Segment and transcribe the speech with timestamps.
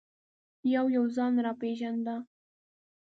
[0.73, 2.15] یو یو ځان را پېژانده.